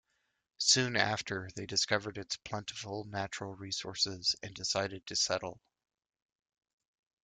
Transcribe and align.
Soon 0.57 0.95
after, 0.95 1.47
they 1.55 1.67
discovered 1.67 2.17
its 2.17 2.35
plentiful 2.37 3.03
natural 3.03 3.53
resources 3.53 4.35
and 4.41 4.51
decided 4.51 5.05
to 5.05 5.15
settle. 5.15 5.61